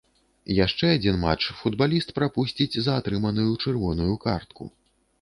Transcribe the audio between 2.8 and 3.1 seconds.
за